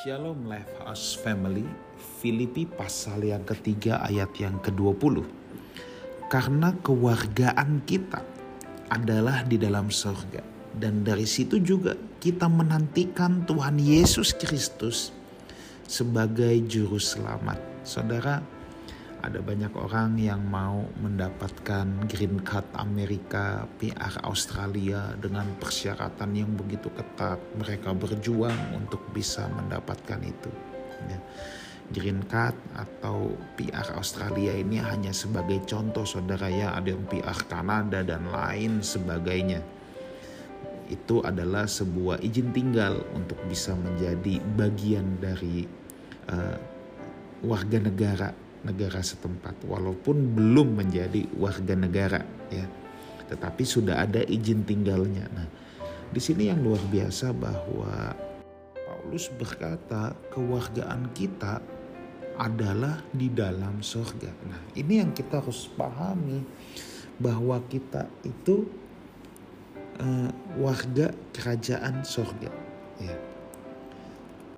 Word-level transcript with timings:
Shalom 0.00 0.48
Life 0.48 0.72
House 0.80 1.20
Family, 1.20 1.68
Filipi 2.00 2.64
pasal 2.64 3.28
yang 3.28 3.44
ketiga 3.44 4.00
ayat 4.00 4.32
yang 4.40 4.56
ke-20. 4.64 5.20
Karena 6.32 6.72
kewargaan 6.80 7.84
kita 7.84 8.24
adalah 8.88 9.44
di 9.44 9.60
dalam 9.60 9.92
surga. 9.92 10.40
Dan 10.72 11.04
dari 11.04 11.28
situ 11.28 11.60
juga 11.60 11.92
kita 12.24 12.48
menantikan 12.48 13.44
Tuhan 13.44 13.76
Yesus 13.76 14.32
Kristus 14.32 15.12
sebagai 15.84 16.56
juru 16.64 16.96
selamat. 16.96 17.60
Saudara, 17.84 18.40
ada 19.22 19.38
banyak 19.38 19.70
orang 19.78 20.18
yang 20.18 20.42
mau 20.42 20.82
mendapatkan 20.98 22.10
green 22.10 22.42
card 22.42 22.66
Amerika, 22.74 23.70
PR 23.78 24.18
Australia 24.26 25.14
dengan 25.14 25.46
persyaratan 25.62 26.34
yang 26.34 26.50
begitu 26.58 26.90
ketat. 26.90 27.38
Mereka 27.54 27.94
berjuang 27.94 28.74
untuk 28.74 28.98
bisa 29.14 29.46
mendapatkan 29.46 30.18
itu. 30.26 30.50
Ya. 31.06 31.18
Green 31.94 32.26
card 32.26 32.58
atau 32.74 33.38
PR 33.54 33.94
Australia 33.94 34.58
ini 34.58 34.82
hanya 34.82 35.14
sebagai 35.14 35.62
contoh 35.70 36.02
saudara 36.02 36.50
ya, 36.50 36.74
ada 36.74 36.90
yang 36.90 37.06
PR 37.06 37.46
Kanada 37.46 38.02
dan 38.02 38.26
lain 38.26 38.82
sebagainya. 38.82 39.62
Itu 40.90 41.22
adalah 41.22 41.70
sebuah 41.70 42.18
izin 42.26 42.50
tinggal 42.50 42.98
untuk 43.14 43.38
bisa 43.46 43.78
menjadi 43.78 44.42
bagian 44.58 45.22
dari 45.22 45.62
uh, 46.26 46.58
warga 47.46 47.78
negara 47.78 48.30
negara 48.62 49.02
setempat 49.02 49.66
walaupun 49.66 50.34
belum 50.38 50.78
menjadi 50.78 51.26
warga 51.38 51.74
negara 51.74 52.20
ya. 52.50 52.66
Tetapi 53.28 53.62
sudah 53.64 54.04
ada 54.04 54.20
izin 54.22 54.66
tinggalnya. 54.66 55.26
Nah 55.32 55.46
di 56.12 56.20
sini 56.20 56.52
yang 56.52 56.60
luar 56.60 56.80
biasa 56.92 57.32
bahwa 57.32 58.12
Paulus 58.76 59.32
berkata 59.32 60.12
kewargaan 60.28 61.08
kita 61.16 61.56
adalah 62.36 63.00
di 63.12 63.28
dalam 63.28 63.84
surga 63.84 64.32
nah 64.48 64.60
ini 64.72 65.04
yang 65.04 65.12
kita 65.12 65.40
harus 65.40 65.68
pahami 65.72 66.40
bahwa 67.20 67.60
kita 67.68 68.08
itu 68.24 68.68
uh, 70.00 70.30
warga 70.60 71.12
kerajaan 71.32 72.04
surga 72.04 72.50
ya. 73.00 73.16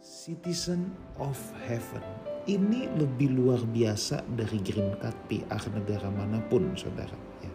Citizen 0.00 0.90
of 1.20 1.36
heaven 1.68 2.23
ini 2.44 2.88
lebih 2.92 3.32
luar 3.32 3.64
biasa 3.64 4.24
dari 4.28 4.60
green 4.60 4.96
card 5.00 5.16
PR 5.28 5.62
negara 5.72 6.08
mana 6.12 6.40
pun 6.44 6.76
saudara. 6.76 7.16
Ya. 7.40 7.52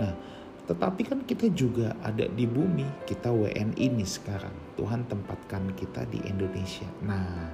Nah 0.00 0.14
tetapi 0.62 1.02
kan 1.02 1.20
kita 1.26 1.50
juga 1.50 1.90
ada 2.06 2.30
di 2.30 2.46
bumi, 2.46 2.86
kita 3.02 3.34
WNI 3.34 3.74
ini 3.76 4.06
sekarang. 4.06 4.54
Tuhan 4.78 5.10
tempatkan 5.10 5.74
kita 5.74 6.06
di 6.06 6.22
Indonesia. 6.22 6.86
Nah 7.02 7.50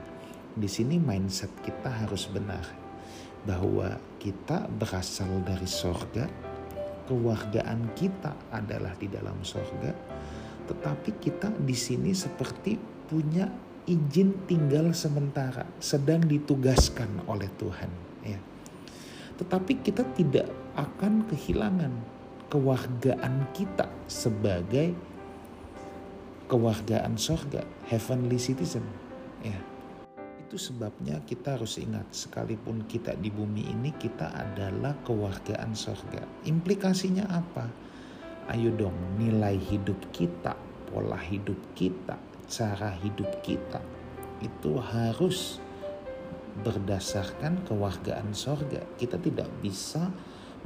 di 0.52 0.68
sini 0.68 1.00
mindset 1.00 1.50
kita 1.64 1.88
harus 1.88 2.28
benar 2.28 2.66
bahwa 3.46 3.96
kita 4.20 4.68
berasal 4.68 5.40
dari 5.46 5.64
sorga, 5.64 6.28
kewargaan 7.08 7.96
kita 7.96 8.36
adalah 8.52 8.92
di 8.98 9.08
dalam 9.08 9.40
sorga, 9.40 9.94
tetapi 10.68 11.16
kita 11.16 11.48
di 11.64 11.72
sini 11.72 12.12
seperti 12.12 12.76
punya 13.08 13.48
izin 13.88 14.44
tinggal 14.44 14.92
sementara 14.92 15.64
sedang 15.80 16.20
ditugaskan 16.28 17.24
oleh 17.24 17.48
Tuhan 17.56 17.90
ya. 18.20 18.38
Tetapi 19.40 19.80
kita 19.80 20.04
tidak 20.12 20.46
akan 20.76 21.24
kehilangan 21.32 21.92
kewargaan 22.52 23.48
kita 23.56 23.88
sebagai 24.04 24.92
kewargaan 26.48 27.16
sorga, 27.16 27.64
heavenly 27.88 28.36
citizen 28.36 28.84
ya. 29.40 29.56
Itu 30.48 30.56
sebabnya 30.56 31.20
kita 31.28 31.60
harus 31.60 31.76
ingat 31.76 32.08
sekalipun 32.08 32.88
kita 32.88 33.12
di 33.20 33.28
bumi 33.28 33.68
ini 33.68 33.92
kita 33.96 34.32
adalah 34.32 34.96
kewargaan 35.04 35.76
sorga. 35.76 36.24
Implikasinya 36.48 37.28
apa? 37.28 37.68
Ayo 38.48 38.72
dong 38.72 38.96
nilai 39.20 39.60
hidup 39.60 40.00
kita, 40.08 40.56
pola 40.88 41.20
hidup 41.20 41.60
kita, 41.76 42.16
cara 42.48 42.96
hidup 42.96 43.28
kita 43.44 43.78
itu 44.40 44.80
harus 44.80 45.60
berdasarkan 46.64 47.62
kewargaan 47.68 48.34
sorga. 48.34 48.82
Kita 48.98 49.20
tidak 49.20 49.46
bisa 49.62 50.10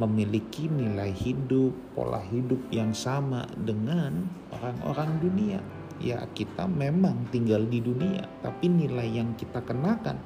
memiliki 0.01 0.71
nilai 0.73 1.13
hidup, 1.13 1.75
pola 1.93 2.23
hidup 2.25 2.73
yang 2.73 2.97
sama 2.97 3.45
dengan 3.59 4.25
orang-orang 4.55 5.21
dunia. 5.21 5.61
Ya 6.01 6.25
kita 6.33 6.65
memang 6.65 7.29
tinggal 7.29 7.69
di 7.69 7.85
dunia, 7.85 8.25
tapi 8.41 8.73
nilai 8.73 9.07
yang 9.07 9.37
kita 9.37 9.61
kenakan 9.61 10.19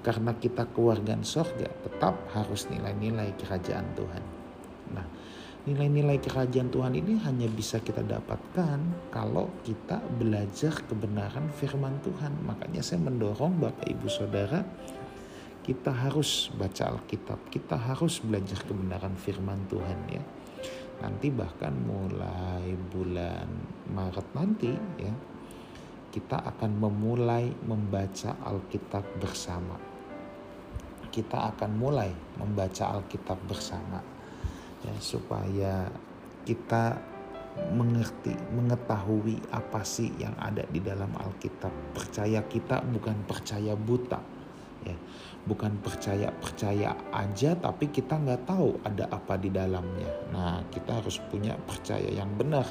karena 0.00 0.32
kita 0.36 0.64
kewargaan 0.72 1.22
sorga 1.22 1.68
tetap 1.84 2.16
harus 2.32 2.66
nilai-nilai 2.72 3.36
kerajaan 3.36 3.84
Tuhan. 3.94 4.39
Nilai-nilai 5.70 6.18
kerajaan 6.18 6.66
Tuhan 6.66 6.98
ini 6.98 7.14
hanya 7.22 7.46
bisa 7.46 7.78
kita 7.78 8.02
dapatkan 8.02 9.06
kalau 9.14 9.46
kita 9.62 10.02
belajar 10.18 10.74
kebenaran 10.90 11.46
firman 11.46 11.94
Tuhan. 12.02 12.42
Makanya 12.42 12.82
saya 12.82 12.98
mendorong 13.06 13.54
Bapak 13.54 13.86
Ibu 13.86 14.10
Saudara 14.10 14.66
kita 15.62 15.94
harus 15.94 16.50
baca 16.58 16.90
Alkitab, 16.90 17.54
kita 17.54 17.78
harus 17.78 18.18
belajar 18.18 18.58
kebenaran 18.66 19.14
firman 19.14 19.62
Tuhan 19.70 19.98
ya. 20.10 20.18
Nanti 21.06 21.30
bahkan 21.30 21.70
mulai 21.70 22.74
bulan 22.90 23.46
Maret 23.94 24.26
nanti 24.34 24.74
ya 24.98 25.14
kita 26.10 26.50
akan 26.50 26.82
memulai 26.82 27.46
membaca 27.62 28.34
Alkitab 28.42 29.06
bersama. 29.22 29.78
Kita 31.14 31.54
akan 31.54 31.70
mulai 31.78 32.10
membaca 32.42 32.90
Alkitab 32.90 33.38
bersama 33.46 34.18
ya 34.84 34.94
supaya 34.98 35.88
kita 36.44 36.96
mengerti, 37.74 38.32
mengetahui 38.54 39.36
apa 39.52 39.84
sih 39.84 40.14
yang 40.16 40.32
ada 40.38 40.64
di 40.70 40.80
dalam 40.80 41.10
Alkitab. 41.12 41.92
Percaya 41.92 42.40
kita 42.46 42.80
bukan 42.86 43.26
percaya 43.26 43.74
buta, 43.76 44.20
ya, 44.86 44.96
bukan 45.44 45.76
percaya 45.82 46.30
percaya 46.32 46.96
aja, 47.12 47.58
tapi 47.58 47.90
kita 47.92 48.16
nggak 48.16 48.48
tahu 48.48 48.80
ada 48.86 49.10
apa 49.12 49.36
di 49.36 49.50
dalamnya. 49.52 50.08
Nah, 50.32 50.64
kita 50.72 51.02
harus 51.02 51.20
punya 51.28 51.58
percaya 51.58 52.08
yang 52.08 52.32
benar, 52.38 52.64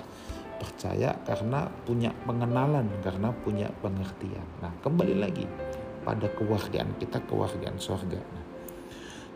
percaya 0.58 1.14
karena 1.28 1.70
punya 1.86 2.10
pengenalan, 2.26 2.88
karena 3.06 3.30
punya 3.46 3.68
pengertian. 3.84 4.48
Nah, 4.64 4.74
kembali 4.82 5.16
lagi 5.20 5.46
pada 6.02 6.26
kewargaan 6.34 6.98
kita, 6.98 7.22
kewargaan 7.30 7.78
sorga. 7.78 8.18
Nah, 8.18 8.44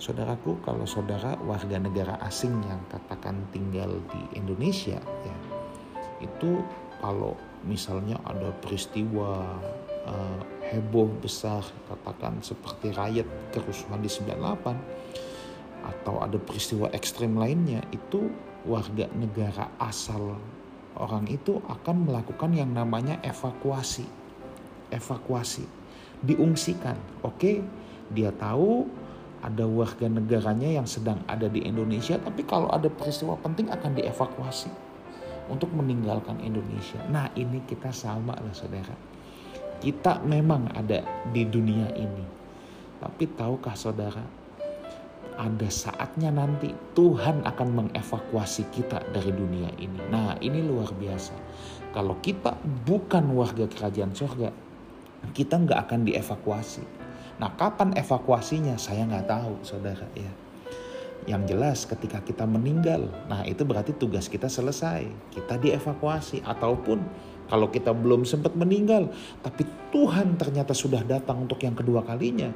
Saudaraku, 0.03 0.59
kalau 0.67 0.83
saudara 0.83 1.39
warga 1.47 1.79
negara 1.79 2.19
asing 2.27 2.51
yang 2.67 2.83
katakan 2.91 3.39
tinggal 3.55 3.87
di 4.11 4.35
Indonesia, 4.35 4.99
ya, 4.99 5.35
itu 6.19 6.59
kalau 6.99 7.39
misalnya 7.63 8.19
ada 8.27 8.51
peristiwa 8.59 9.47
uh, 10.03 10.39
heboh 10.67 11.07
besar, 11.23 11.63
katakan 11.87 12.43
seperti 12.43 12.91
rakyat 12.91 13.23
kerusuhan 13.55 14.03
di 14.03 14.11
98, 14.11 14.75
atau 15.87 16.19
ada 16.19 16.35
peristiwa 16.35 16.91
ekstrim 16.91 17.39
lainnya, 17.39 17.79
itu 17.95 18.27
warga 18.67 19.07
negara 19.15 19.71
asal 19.79 20.35
orang 20.99 21.31
itu 21.31 21.63
akan 21.63 22.11
melakukan 22.11 22.51
yang 22.51 22.75
namanya 22.75 23.23
evakuasi. 23.23 24.03
Evakuasi, 24.91 25.63
diungsikan. 26.19 26.99
Oke, 27.23 27.63
dia 28.11 28.35
tahu 28.35 29.02
ada 29.43 29.67
warga 29.67 30.07
negaranya 30.07 30.71
yang 30.71 30.87
sedang 30.87 31.19
ada 31.27 31.51
di 31.51 31.67
Indonesia, 31.67 32.15
tapi 32.15 32.47
kalau 32.47 32.71
ada 32.71 32.87
peristiwa 32.87 33.35
penting 33.43 33.67
akan 33.67 33.91
dievakuasi 33.99 34.71
untuk 35.51 35.67
meninggalkan 35.75 36.39
Indonesia. 36.39 37.03
Nah 37.11 37.27
ini 37.35 37.59
kita 37.67 37.91
sama 37.91 38.39
lah 38.39 38.55
saudara. 38.55 38.95
Kita 39.83 40.23
memang 40.23 40.71
ada 40.71 41.03
di 41.35 41.43
dunia 41.43 41.91
ini. 41.91 42.23
Tapi 43.03 43.35
tahukah 43.35 43.75
saudara, 43.75 44.23
ada 45.35 45.67
saatnya 45.67 46.31
nanti 46.31 46.71
Tuhan 46.95 47.43
akan 47.43 47.69
mengevakuasi 47.83 48.71
kita 48.71 49.03
dari 49.11 49.35
dunia 49.35 49.75
ini. 49.75 49.99
Nah 50.07 50.39
ini 50.39 50.63
luar 50.63 50.95
biasa. 50.95 51.35
Kalau 51.91 52.15
kita 52.23 52.55
bukan 52.87 53.35
warga 53.35 53.67
kerajaan 53.67 54.15
surga, 54.15 54.55
kita 55.35 55.59
nggak 55.67 55.79
akan 55.83 55.99
dievakuasi 56.07 57.02
Nah 57.41 57.49
kapan 57.57 57.97
evakuasinya 57.97 58.77
saya 58.77 59.05
nggak 59.09 59.25
tahu 59.25 59.53
saudara 59.65 60.05
ya. 60.13 60.31
Yang 61.23 61.55
jelas 61.55 61.79
ketika 61.87 62.19
kita 62.19 62.43
meninggal, 62.43 63.07
nah 63.31 63.47
itu 63.47 63.63
berarti 63.63 63.95
tugas 63.95 64.27
kita 64.27 64.51
selesai. 64.51 65.07
Kita 65.31 65.55
dievakuasi 65.55 66.43
ataupun 66.43 66.99
kalau 67.47 67.71
kita 67.71 67.95
belum 67.95 68.27
sempat 68.27 68.51
meninggal, 68.59 69.07
tapi 69.39 69.63
Tuhan 69.95 70.35
ternyata 70.35 70.75
sudah 70.75 70.99
datang 71.07 71.47
untuk 71.47 71.63
yang 71.63 71.79
kedua 71.79 72.03
kalinya. 72.03 72.51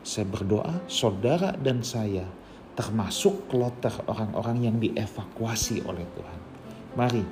Saya 0.00 0.24
berdoa 0.24 0.80
saudara 0.88 1.52
dan 1.60 1.84
saya 1.84 2.24
termasuk 2.72 3.52
kloter 3.52 3.92
orang-orang 4.08 4.58
yang 4.64 4.76
dievakuasi 4.80 5.84
oleh 5.84 6.08
Tuhan. 6.16 6.40
Mari 6.96 7.24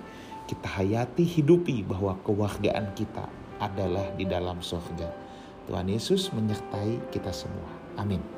kita 0.44 0.68
hayati 0.68 1.24
hidupi 1.24 1.80
bahwa 1.84 2.16
kewargaan 2.24 2.92
kita 2.92 3.24
adalah 3.56 4.04
di 4.16 4.28
dalam 4.28 4.60
surga. 4.60 5.27
Tuhan 5.68 5.92
Yesus 5.92 6.32
menyertai 6.32 7.12
kita 7.12 7.28
semua. 7.28 7.68
Amin. 8.00 8.37